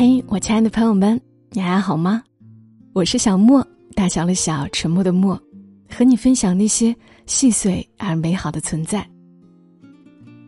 [0.00, 1.20] 嘿，我亲爱的朋友们，
[1.50, 2.22] 你还好吗？
[2.92, 5.36] 我是小莫，大小的小，沉默的默，
[5.90, 6.94] 和你分享那些
[7.26, 9.04] 细碎而美好的存在。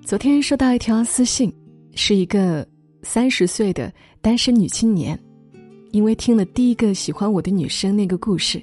[0.05, 1.53] 昨天收到一条私信，
[1.97, 2.65] 是一个
[3.03, 5.21] 三十岁的单身女青年，
[5.91, 8.63] 因为听了第一个喜欢我的女生那个故事，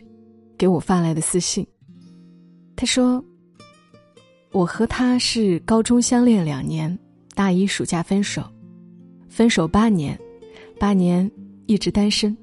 [0.57, 1.67] 给我发来的私信。
[2.77, 3.21] 她说
[4.53, 6.97] ：“我和他是高中相恋两年，
[7.35, 8.41] 大一暑假分手，
[9.27, 10.17] 分手八年。”
[10.77, 11.29] 八年
[11.65, 12.35] 一直单身。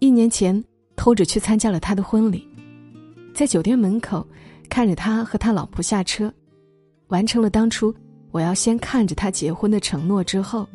[0.00, 0.62] 一年前
[0.96, 2.46] 偷着去参加了他的婚礼，
[3.34, 4.26] 在酒店门口
[4.68, 6.32] 看着他和他老婆下车，
[7.08, 7.94] 完成了当初
[8.30, 10.68] 我要先看着他结婚的承诺之后，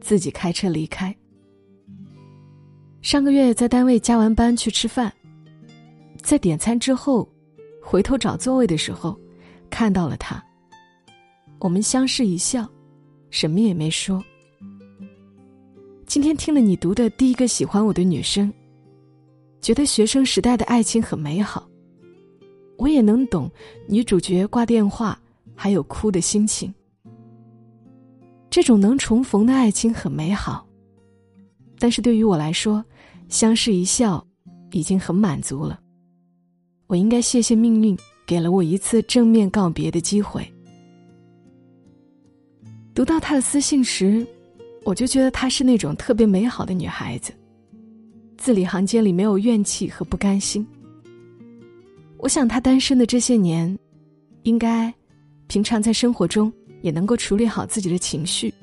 [0.00, 1.14] 自己开车离开。
[3.02, 5.12] 上个月在单位加完班去吃饭，
[6.22, 7.28] 在点餐之后，
[7.80, 9.18] 回头找座位的时候，
[9.70, 10.42] 看到了他。
[11.60, 12.68] 我们相视一笑，
[13.30, 14.22] 什么也没说。
[16.16, 18.50] 今天听了你读的第一个喜欢我的女生，
[19.60, 21.68] 觉得学生时代的爱情很美好。
[22.78, 23.50] 我也能懂
[23.86, 25.20] 女主角挂电话
[25.54, 26.72] 还有哭的心情。
[28.48, 30.66] 这种能重逢的爱情很美好，
[31.78, 32.82] 但是对于我来说，
[33.28, 34.26] 相视一笑
[34.72, 35.78] 已经很满足了。
[36.86, 37.94] 我应该谢谢命运
[38.26, 40.50] 给了我一次正面告别的机会。
[42.94, 44.26] 读到他的私信时。
[44.86, 47.32] 我就觉得她是那种特别美好的女孩子，
[48.38, 50.64] 字里行间里没有怨气和不甘心。
[52.18, 53.76] 我想她单身的这些年，
[54.44, 54.94] 应该
[55.48, 58.54] 平常在生活中也能够处理好自己的情绪，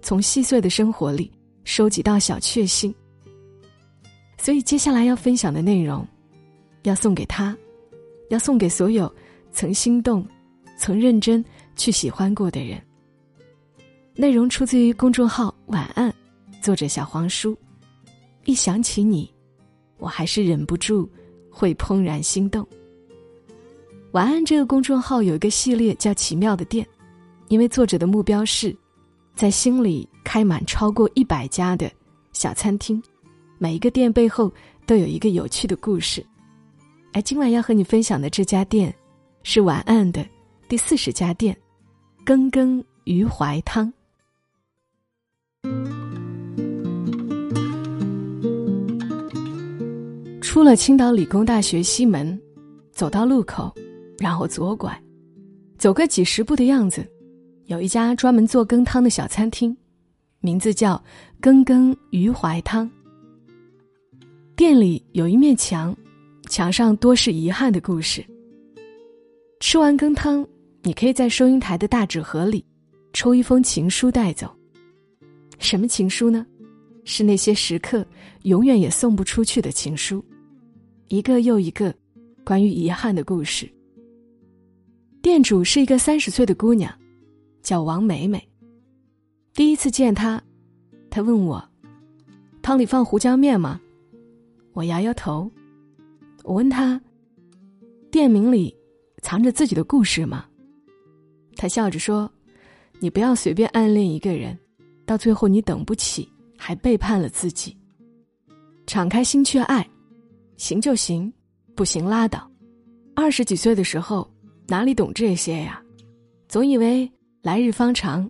[0.00, 1.28] 从细碎的生活里
[1.64, 2.94] 收集到小确幸。
[4.40, 6.06] 所以接下来要分享的内容，
[6.84, 7.56] 要送给她，
[8.30, 9.12] 要送给所有
[9.50, 10.24] 曾心动、
[10.76, 12.80] 曾认真去喜欢过的人。
[14.20, 16.12] 内容出自于公众号“晚安”，
[16.60, 17.56] 作者小黄书。
[18.46, 19.32] 一想起你，
[19.98, 21.08] 我还是忍不住
[21.48, 22.66] 会怦然心动。
[24.10, 26.84] 晚安这个公众号有一个系列叫“奇妙的店”，
[27.46, 28.76] 因为作者的目标是
[29.36, 31.88] 在心里开满超过一百家的
[32.32, 33.00] 小餐厅，
[33.56, 34.52] 每一个店背后
[34.84, 36.26] 都有一个有趣的故事。
[37.12, 38.92] 而今晚要和你分享的这家店，
[39.44, 40.26] 是晚安的
[40.68, 41.56] 第四十家店——
[42.26, 43.92] 羹羹鱼怀汤。
[50.58, 52.36] 出了青岛理工大学西门，
[52.90, 53.72] 走到路口，
[54.18, 55.00] 然后左拐，
[55.78, 57.08] 走个几十步的样子，
[57.66, 59.76] 有一家专门做羹汤的小餐厅，
[60.40, 61.00] 名字叫
[61.40, 62.90] “羹羹鱼怀汤”。
[64.56, 65.96] 店里有一面墙，
[66.48, 68.26] 墙上多是遗憾的故事。
[69.60, 70.44] 吃完羹汤，
[70.82, 72.64] 你可以在收银台的大纸盒里
[73.12, 74.52] 抽一封情书带走。
[75.60, 76.44] 什么情书呢？
[77.04, 78.04] 是那些时刻
[78.42, 80.22] 永远也送不出去的情书，
[81.08, 81.94] 一个又一个
[82.44, 83.68] 关于遗憾的故事。
[85.22, 86.92] 店主是一个三十岁的姑娘，
[87.62, 88.46] 叫王美美。
[89.54, 90.40] 第一次见她，
[91.10, 91.66] 她问我
[92.60, 93.80] ：“汤里放胡椒面吗？”
[94.74, 95.50] 我摇摇头。
[96.44, 97.00] 我问她
[98.12, 98.76] ：“店名里
[99.22, 100.44] 藏着自己的故事吗？”
[101.56, 102.30] 她笑着说
[103.00, 104.56] ：“你不要随便暗恋一个人。”
[105.06, 107.74] 到最后，你等不起，还背叛了自己。
[108.86, 109.88] 敞开心去爱，
[110.58, 111.32] 行就行，
[111.76, 112.50] 不行拉倒。
[113.14, 114.28] 二十几岁的时候，
[114.66, 115.80] 哪里懂这些呀？
[116.48, 117.10] 总以为
[117.42, 118.28] 来日方长，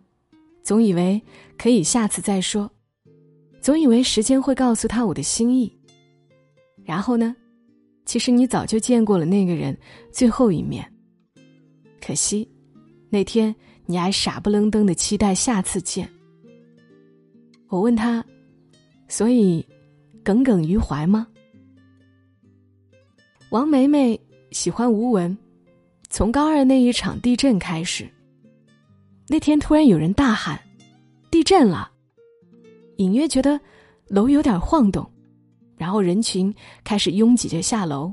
[0.62, 1.20] 总以为
[1.56, 2.70] 可以下次再说，
[3.62, 5.74] 总以为时间会告诉他我的心意。
[6.84, 7.34] 然后呢？
[8.04, 9.76] 其实你早就见过了那个人
[10.10, 10.90] 最后一面。
[12.00, 12.46] 可惜，
[13.10, 13.54] 那天
[13.86, 16.08] 你还傻不愣登的期待下次见。
[17.68, 18.24] 我问他
[19.08, 19.66] ：“所以，
[20.22, 21.26] 耿耿于怀吗？”
[23.50, 24.20] 王梅梅
[24.50, 25.36] 喜欢吴文，
[26.10, 28.06] 从高二那一场地震开始。
[29.26, 30.60] 那天突然有人大喊
[31.30, 31.90] ：“地震了！”
[32.98, 33.58] 隐约觉得
[34.06, 35.10] 楼有点晃动，
[35.78, 36.54] 然后人群
[36.84, 38.12] 开始拥挤着下楼，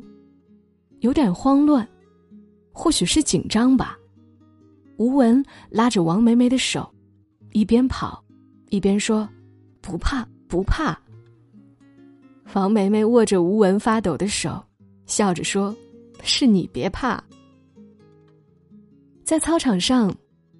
[0.99, 1.85] 有点慌乱，
[2.71, 3.97] 或许是紧张吧。
[4.95, 6.89] 吴文拉着王梅梅的手，
[7.51, 8.23] 一边跑，
[8.69, 9.27] 一边说。
[9.81, 10.99] 不怕不怕。
[12.53, 14.63] 王梅梅握着吴文发抖的手，
[15.05, 15.75] 笑着说
[16.23, 17.23] ：“是你别怕。”
[19.23, 20.15] 在操场上，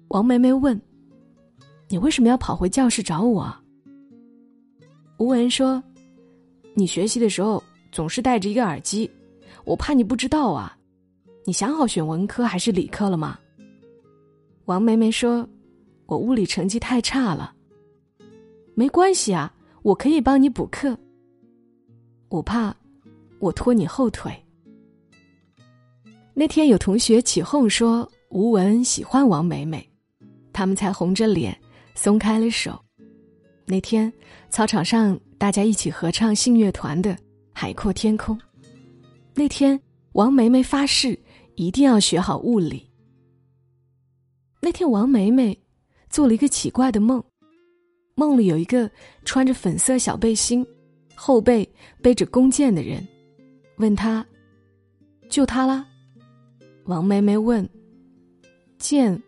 [0.08, 0.80] 王梅梅问
[1.88, 3.54] ：“你为什么要跑回教室找我？”
[5.18, 5.82] 吴文说
[6.74, 7.62] ：“你学习的时候
[7.92, 9.10] 总是戴着一个耳机，
[9.64, 10.76] 我怕你不知道啊。
[11.44, 13.38] 你想好选文科还是理科了吗？”
[14.66, 15.48] 王梅梅说
[16.06, 17.54] ：“我物理成绩太差了。”
[18.74, 20.98] 没关系啊，我可以帮你补课。
[22.28, 22.76] 我怕
[23.46, 24.32] 我拖你后腿。
[26.34, 29.88] 那天有同学起哄说吴文喜欢王美美，
[30.52, 31.56] 他们才红着脸
[31.94, 32.78] 松开了手。
[33.64, 34.12] 那天
[34.50, 37.10] 操场上大家一起合唱信乐团的
[37.52, 38.36] 《海阔天空》。
[39.32, 39.80] 那天
[40.12, 41.16] 王梅梅发誓
[41.54, 42.90] 一定要学好物理。
[44.60, 45.56] 那天王梅梅
[46.10, 47.22] 做了一个奇怪的梦。
[48.16, 48.90] 梦里有一个
[49.24, 50.66] 穿着粉色小背心、
[51.14, 51.68] 后背
[52.02, 53.06] 背着弓箭的人，
[53.76, 54.24] 问他
[55.28, 55.86] ：“就他啦？”
[56.84, 57.68] 王梅梅问
[58.78, 59.20] ：“剑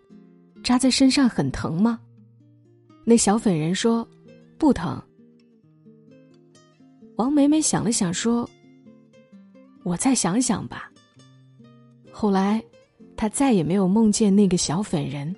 [0.63, 2.01] 扎在身上很疼吗？”
[3.05, 4.07] 那小粉人说
[4.59, 5.03] ：“不疼。”
[7.17, 8.49] 王梅梅想了想说
[9.83, 10.91] ：“我再想想吧。”
[12.13, 12.63] 后来，
[13.17, 15.35] 她再也没有梦见那个小粉人。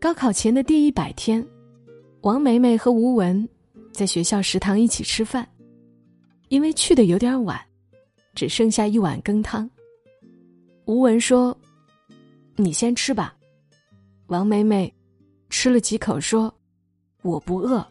[0.00, 1.46] 高考前的第一百天，
[2.22, 3.46] 王梅梅和吴文
[3.92, 5.46] 在学校食堂一起吃饭，
[6.50, 7.58] 因为去的有点晚，
[8.34, 9.68] 只剩下一碗羹汤。
[10.84, 11.56] 吴文说
[12.56, 13.34] ：“你先吃吧。”
[14.26, 14.92] 王梅梅
[15.48, 16.52] 吃了几口说
[17.22, 17.86] ：“我不饿。”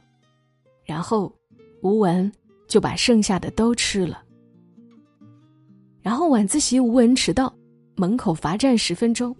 [0.85, 1.33] 然后
[1.81, 2.31] 吴文
[2.67, 4.23] 就把剩下的都吃了。
[6.01, 7.53] 然后晚自习，吴文迟到，
[7.95, 9.35] 门口罚站十分钟。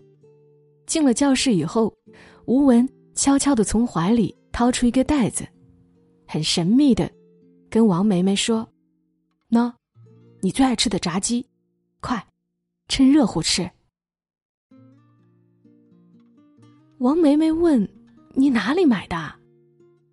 [0.88, 1.94] 进了教室以后。
[2.46, 5.48] 吴文悄悄的从怀里掏出一个袋子，
[6.26, 7.08] 很神秘的
[7.70, 8.68] 跟王梅梅说
[9.50, 9.74] ：“喏，
[10.42, 11.44] 你最爱吃的炸鸡，
[12.02, 12.24] 快，
[12.88, 13.70] 趁热乎吃。”
[17.00, 17.90] 王梅梅问
[18.36, 19.36] ：“你哪里买的？”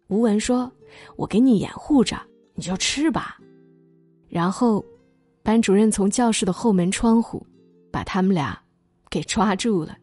[0.08, 0.72] 吴文说
[1.16, 2.18] ：“我给你掩护着，
[2.54, 3.38] 你就吃吧。”
[4.26, 4.82] 然后，
[5.42, 7.46] 班主任从教室的后门窗户
[7.92, 8.58] 把他们俩
[9.10, 9.98] 给抓住了。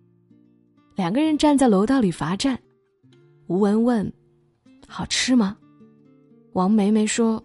[0.95, 2.61] 两个人站在楼道里罚站，
[3.47, 4.13] 吴文问
[4.87, 5.57] ：“好吃吗？”
[6.53, 7.43] 王梅梅说：“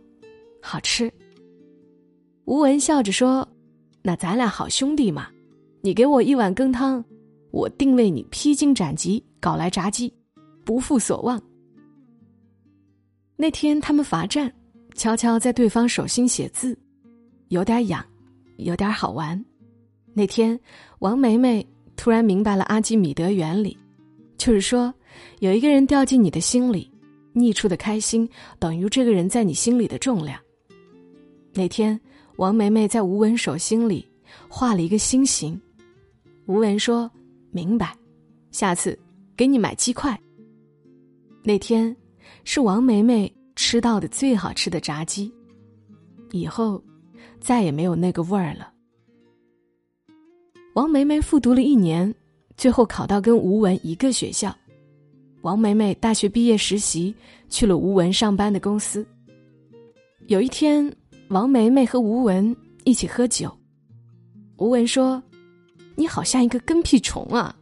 [0.60, 1.10] 好吃。”
[2.48, 3.46] 吴文笑着说
[4.00, 5.28] ：“那咱俩好兄弟嘛，
[5.82, 7.04] 你给我一碗羹汤，
[7.50, 10.10] 我定为你披荆斩棘搞来炸鸡，
[10.64, 11.38] 不负所望。”
[13.36, 14.50] 那天他们罚站，
[14.94, 16.74] 悄悄在对方手心写字，
[17.48, 18.02] 有点痒，
[18.56, 19.44] 有点好玩。
[20.14, 20.58] 那天，
[21.00, 21.64] 王梅梅。
[21.96, 23.76] 突然明白了阿基米德原理，
[24.38, 24.94] 就是说，
[25.40, 26.88] 有一个人掉进你的心里，
[27.34, 28.26] 溢出的开心
[28.58, 30.40] 等于这个人在你心里的重量。
[31.52, 32.00] 那天，
[32.38, 34.08] 王梅梅在吴文手心里
[34.48, 35.60] 画了一个心形，
[36.46, 37.10] 吴文说
[37.50, 37.92] ：“明白，
[38.52, 38.96] 下次
[39.36, 40.16] 给你买鸡块。”
[41.42, 41.94] 那天，
[42.44, 45.32] 是王梅梅吃到的最好吃的炸鸡，
[46.30, 46.80] 以后
[47.40, 48.72] 再也没有那个味儿了。
[50.74, 52.14] 王梅梅复读了一年，
[52.56, 54.56] 最后考到跟吴文一个学校。
[55.40, 57.12] 王梅梅大学毕业实习
[57.48, 59.04] 去了吴文上班的公司。
[60.28, 60.88] 有一天，
[61.28, 63.54] 王梅梅和吴文一起喝酒，
[64.56, 65.22] 吴文说
[65.94, 67.54] ：“你好像一个跟屁虫啊。”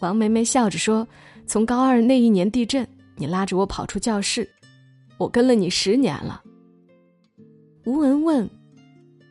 [0.00, 1.06] 王梅梅笑着说
[1.46, 2.84] ：“从高二那一年地震，
[3.14, 4.48] 你拉着我跑出教室，
[5.18, 6.42] 我跟了你十年了。”
[7.86, 8.50] 吴文问：“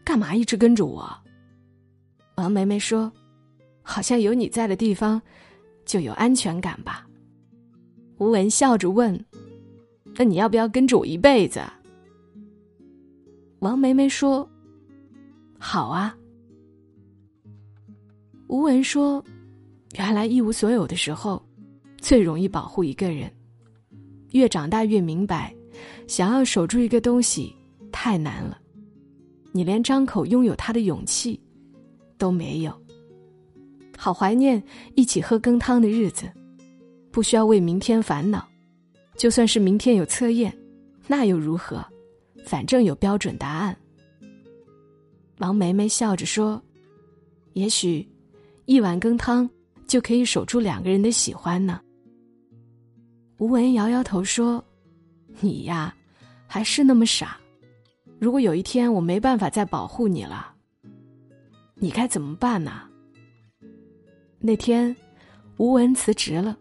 [0.06, 1.14] 干嘛一直跟着我？”
[2.36, 3.12] 王梅梅说
[3.84, 5.22] ：“好像有你在的地方，
[5.86, 7.06] 就有安全感吧。”
[8.20, 9.20] 吴文笑着问
[10.16, 11.62] ：“那你要不要跟着我一辈子？”
[13.64, 14.46] 王梅梅说
[15.58, 16.14] ：“好啊。”
[18.48, 19.24] 吴文说
[19.98, 21.42] ：“原来一无所有的时候，
[21.98, 23.32] 最容易保护一个人。
[24.32, 25.56] 越长大越明白，
[26.08, 27.56] 想要守住一个东西
[27.90, 28.60] 太难了，
[29.54, 31.40] 你连张口拥有它的勇气。”
[32.20, 32.82] 都没有。
[33.98, 34.62] 好怀念
[34.96, 36.30] 一起喝羹汤的日子，
[37.12, 38.46] 不需要为明天烦恼。
[39.16, 40.54] 就算是明天有测验，
[41.08, 41.82] 那又如何？
[42.46, 43.76] 反正有标准答案。
[45.40, 46.62] 王梅梅笑着说
[47.54, 48.08] ：“也许，
[48.66, 49.50] 一碗羹汤
[49.88, 51.82] 就可以守住两个人的喜欢呢。”
[53.40, 54.64] 吴文摇摇头说
[55.42, 55.94] ：“你呀，
[56.48, 57.38] 还是那么傻。
[58.20, 60.52] 如果有一天我没办法再保护你了。”
[61.76, 62.84] 你该怎么办呢？
[64.40, 64.96] 那天，
[65.58, 66.58] 吴文辞职了。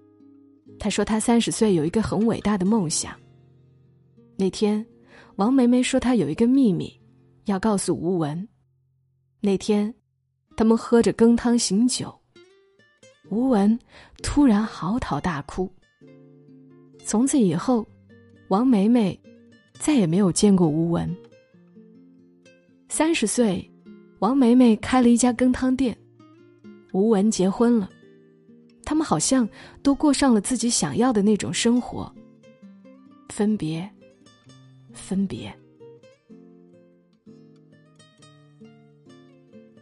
[0.80, 3.14] 他说他三十岁有一个很伟大的梦想。
[4.36, 4.84] 那天，
[5.36, 6.92] 王梅梅说她有一个秘密，
[7.46, 8.48] 要告诉吴文。
[9.40, 9.92] 那天，
[10.56, 12.14] 他们喝着羹汤醒酒，
[13.30, 13.78] 吴文
[14.22, 15.70] 突然嚎啕大哭。
[17.04, 17.86] 从此以后，
[18.48, 19.18] 王梅梅
[19.72, 21.14] 再也没有见过吴文。
[22.88, 23.68] 三十岁。
[24.20, 25.98] 王梅梅开了一家羹汤店，
[26.92, 27.90] 吴文结婚了，
[28.84, 29.48] 他们好像
[29.82, 32.14] 都过上了自己想要的那种生活。
[33.30, 33.90] 分别，
[34.92, 35.52] 分别。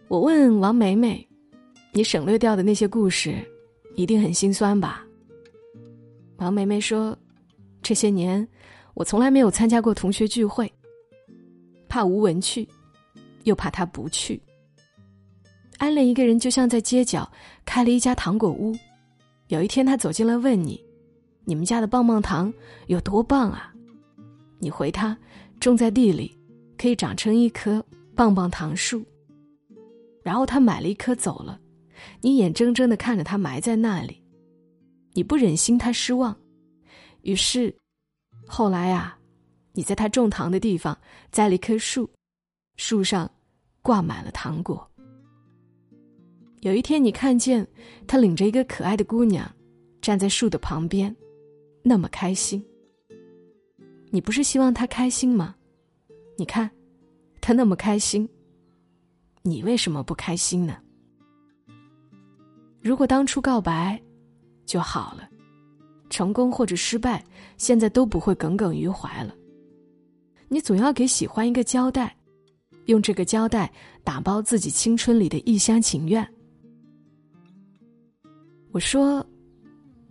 [0.08, 1.24] 我问王梅梅
[1.92, 3.36] ：“你省略掉的那些故事，
[3.94, 5.06] 一定很心酸吧？”
[6.38, 7.16] 王梅梅说
[7.80, 8.46] ：“这些年，
[8.94, 10.72] 我从来没有参加过同学聚会，
[11.88, 12.66] 怕吴文去，
[13.44, 14.40] 又怕他不去。
[15.78, 17.30] 暗恋一个人，就像在街角
[17.64, 18.76] 开了一家糖果屋。
[19.46, 20.84] 有一天，他走进来问你
[21.44, 22.52] ：‘你们家的棒棒糖
[22.88, 23.69] 有多棒啊？’
[24.60, 25.18] 你回他
[25.58, 26.38] ：‘种在地里，
[26.78, 29.04] 可以长成一棵棒棒糖树。’”
[30.22, 31.58] 然后他买了一棵走了，
[32.20, 34.22] 你眼睁睁的看着他埋在那里，
[35.14, 36.36] 你不忍心他失望，
[37.22, 37.74] 于是，
[38.46, 39.18] 后来啊，
[39.72, 40.96] 你在他种糖的地方
[41.32, 42.08] 栽了一棵树，
[42.76, 43.30] 树上
[43.80, 44.86] 挂满了糖果。
[46.60, 47.66] 有一天你看见
[48.06, 49.50] 他领着一个可爱的姑娘，
[50.02, 51.16] 站在树的旁边，
[51.82, 52.62] 那么开心。
[54.10, 55.54] 你不是希望他开心吗？
[56.36, 56.70] 你看，
[57.40, 58.28] 他那么开心。
[59.42, 60.76] 你为什么不开心呢？
[62.82, 64.00] 如果当初告白
[64.66, 65.28] 就好了，
[66.10, 67.24] 成功或者失败，
[67.56, 69.34] 现在都不会耿耿于怀了。
[70.48, 72.14] 你总要给喜欢一个交代，
[72.86, 76.26] 用这个交代打包自己青春里的一厢情愿。
[78.72, 79.24] 我说，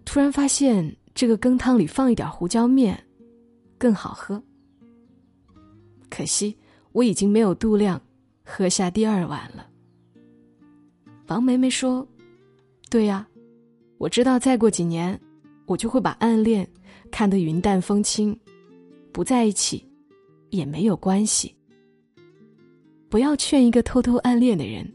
[0.06, 3.02] 突然发现这个羹汤里放一点胡椒面
[3.80, 4.40] 更好喝。
[6.08, 6.56] 可惜
[6.92, 8.00] 我已经没有度量。
[8.52, 9.70] 喝下第二碗了。
[11.28, 12.08] 王梅梅说
[12.90, 13.28] ：“对呀，
[14.00, 15.22] 我知道再过几年，
[15.68, 16.68] 我就会把暗恋
[17.12, 18.36] 看得云淡风轻，
[19.12, 19.88] 不在一起
[20.50, 21.56] 也没有关系。
[23.08, 24.92] 不要劝一个偷偷暗恋的人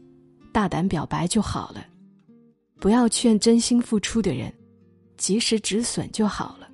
[0.51, 1.87] 大胆表白就好了，
[2.81, 4.53] 不要劝真心付出的人
[5.15, 6.64] 及时止损就好了，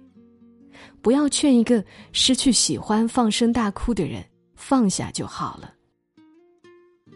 [1.02, 4.24] 不要劝一个失去喜欢放声大哭的人
[4.56, 5.74] 放下就好了。”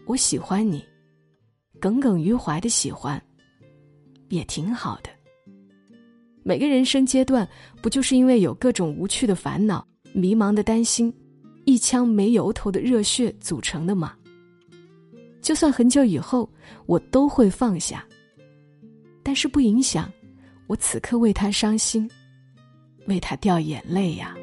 [0.06, 0.84] 我喜欢你，
[1.80, 3.22] 耿耿于怀的喜欢，
[4.30, 5.10] 也挺好的。
[6.44, 7.48] 每个人生阶段，
[7.82, 11.12] 不就是因为有各种无趣的烦恼、迷茫的担心、
[11.66, 14.16] 一腔没由头的热血组成的吗？
[15.42, 16.48] 就算很久以后，
[16.86, 18.06] 我都会放下，
[19.24, 20.12] 但是不影响
[20.68, 22.08] 我此刻为他伤心，
[23.08, 24.36] 为他掉眼泪呀。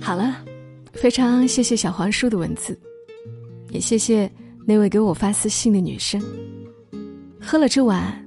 [0.00, 0.36] 好了，
[0.92, 2.78] 非常谢谢小黄书的文字，
[3.70, 4.30] 也谢谢
[4.66, 6.22] 那位给我发私信的女生。
[7.40, 8.26] 喝了这碗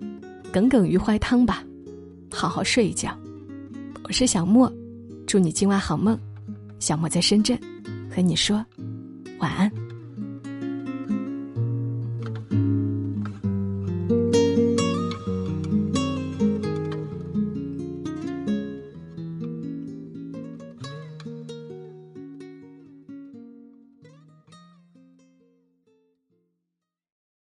[0.51, 1.63] 耿耿于怀汤吧，
[2.32, 3.15] 好好睡一觉。
[4.03, 4.72] 我是小莫，
[5.25, 6.17] 祝你今晚好梦。
[6.79, 7.60] 小莫在深圳，
[8.10, 8.63] 和你说
[9.39, 9.72] 晚安。